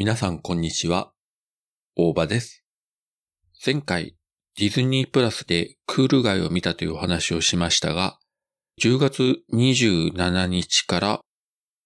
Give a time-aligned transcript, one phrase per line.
[0.00, 1.12] 皆さんこんにちは。
[1.94, 2.64] 大場です。
[3.62, 4.16] 前回、
[4.56, 8.18] ディズニープラスでクール街を見たというお話をしましたが、
[8.80, 11.20] 10月27日から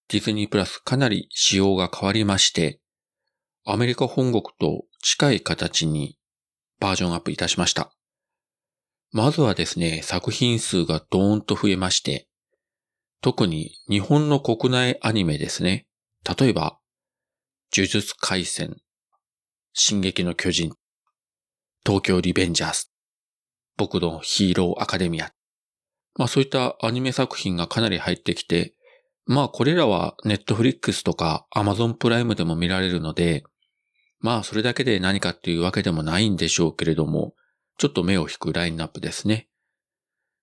[0.07, 2.79] ディズニープラスかなり仕様が変わりまして、
[3.67, 6.17] アメリカ本国と近い形に
[6.79, 7.93] バージョンアップいたしました。
[9.11, 12.29] まずはですね、作品数がドーンと増えまして、
[13.23, 15.89] 特に日本の国内アニメですね。
[16.39, 16.79] 例えば、
[17.77, 18.77] 呪術廻戦、
[19.73, 20.77] 進撃の巨人、
[21.85, 22.87] 東京リベンジャーズ、
[23.77, 25.33] 僕のヒーローアカデミア。
[26.15, 28.75] まあそういったアニメ作品がかなり入ってきて、
[29.27, 33.43] まあこれらはネットフリックスとかアマゾンプライムでも見られるので、
[34.21, 37.35] まあそれだけで何かっていうわけでもないんでしょうけれども、
[37.77, 39.49] ちょっと目を引くラインナップですね。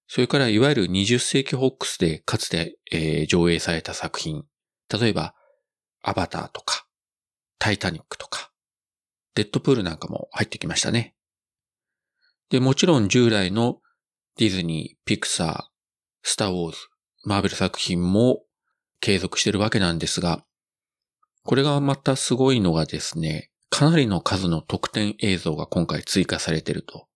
[0.08, 4.44] それからいわゆる20世紀ホックスでかつて、えー上映された作品。
[4.92, 5.34] 例えば、
[6.04, 6.86] アバターとか、
[7.62, 8.50] タイタニックとか、
[9.36, 11.14] デッドプールなんかも入ってきましたね。
[12.50, 13.78] で、もちろん従来の
[14.38, 15.64] ディズニー、ピクサー、
[16.24, 16.78] スターウォーズ、
[17.24, 18.42] マーベル作品も
[19.00, 20.44] 継続してるわけなんですが、
[21.44, 27.08] これがまたすごいのがですね、かなりの数の特典映像が今回追加されてると。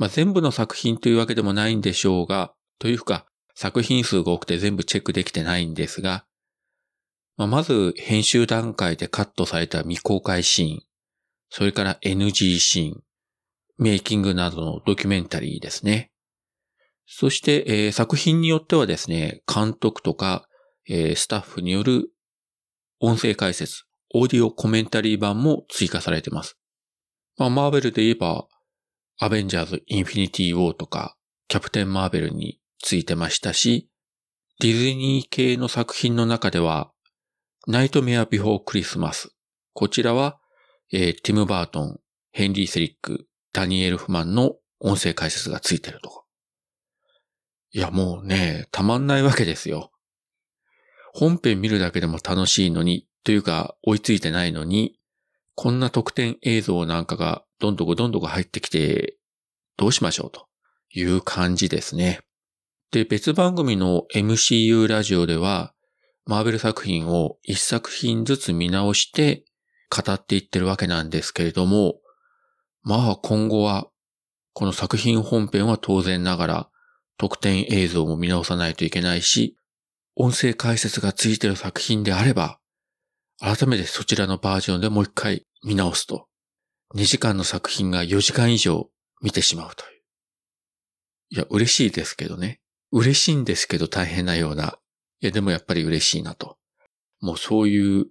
[0.00, 6.25] まあ、全部の作品というわけでもないんでしょうが、というか、作品数が多くて全部チェックできてないんですが、
[7.36, 10.82] まあ、まず編集段階でカットされた未公開シーン、
[11.50, 13.02] それから NG シーン、
[13.78, 16.10] メイキングなどのドキュメンタリーですね。
[17.06, 20.48] そして、えー作品によってはですね、監督とか、
[20.88, 22.10] えースタッフによる
[23.00, 26.58] 音声解説、オーディオコメンタリー版も追加されています。
[27.36, 28.46] まあ、マーベルで言えば、
[29.18, 31.16] アベンジャーズ・インフィニティ・ウォーとか、
[31.48, 33.90] キャプテン・マーベルについてましたし、
[34.60, 36.92] ディズニー系の作品の中では、
[37.68, 39.34] ナイトメア・ビフォー・クリスマス。
[39.72, 40.38] こちらは、
[40.92, 41.98] えーティム・バートン、
[42.30, 46.22] ヘンリー・セリック、ダニエル・エルフマンの音声解説がついてるとか。
[47.72, 49.90] いや、もうね、たまんないわけですよ。
[51.12, 55.00] 本編見るだけでも楽しいのに、というか追いついてないのに、
[55.56, 59.16] こんな特典映像なんかがどんどこどんどこ入ってきて、
[59.76, 60.46] どうしましょうと
[60.94, 62.20] いう感じですね。
[62.92, 65.72] で、別番組の MCU ラジオでは、
[66.26, 69.44] マーベル作品を一作品ずつ見直して
[69.90, 72.00] 語っていってるわけなんですけれども、
[72.82, 73.88] まあ今後は、
[74.52, 76.70] この作品本編は当然ながら
[77.16, 79.56] 特典映像も見直さないといけないし、
[80.16, 82.58] 音声解説がついてる作品であれば、
[83.38, 86.26] 改めてそちらのバージョンでもう一回見直すと、
[86.94, 88.88] 2時間の作品が4時間以上
[89.22, 90.02] 見てしまうという。
[91.30, 92.60] いや、嬉しいですけどね。
[92.90, 94.78] 嬉しいんですけど大変なような。
[95.20, 96.58] いや、でもやっぱり嬉しいなと。
[97.20, 98.06] もうそういう、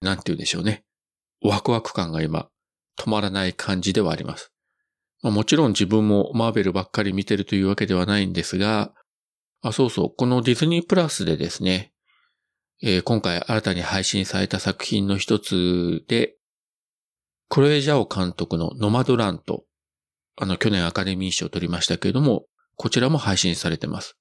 [0.00, 0.84] なんて言うんでしょうね。
[1.42, 2.48] ワクワク感が今、
[2.98, 4.52] 止まらない感じではあります。
[5.22, 8.92] まあ、もちろん自分もマーベルばっかり見てるというわけではないんですが、
[9.62, 11.92] あ、そうそう、このディズニープラスでですね、
[12.82, 16.36] えー今回新たに配信された作品の一つで、
[17.48, 19.64] クロエ・ジャオ監督のノマドラント、
[20.36, 22.44] あの去年アカデミー賞を取りましたけれども、
[22.76, 24.17] こちらも配信されてます。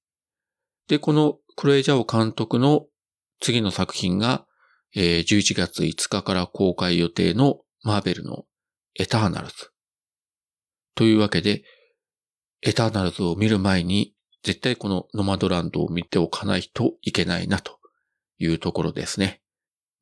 [0.87, 2.85] で、このクロエ・ジャオ監督の
[3.39, 4.45] 次の作品が、
[4.95, 8.45] えー11月5日から公開予定のマーベルの
[8.95, 9.53] エターナルズ。
[10.95, 11.63] というわけで、
[12.61, 17.79] エターナルズを見る前に、絶対このノマドランドを見ておかないといけないなと
[18.39, 19.41] いうところですね。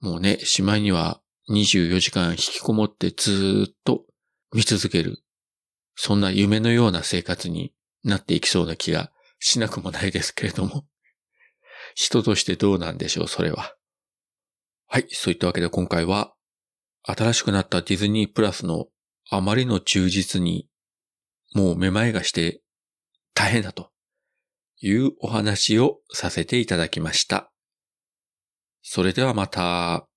[0.01, 4.03] もうね、しまいには24時間引きこもってずっと
[4.53, 5.23] 見続ける。
[5.95, 7.73] そんな夢のような生活に
[8.03, 10.85] なっていきそうな気がしなくもないですけれども。
[11.95, 13.75] 人としてどうなんでしょう、それは。
[14.87, 16.33] はい、そういったわけで今回は、
[17.03, 18.87] 新しくなったディズニープラスの
[19.29, 20.67] あまりの充実に、
[21.53, 22.61] もうめまいがして
[23.33, 23.91] 大変だと
[24.81, 27.51] いうお話をさせていただきました。
[28.81, 30.07] それではまた。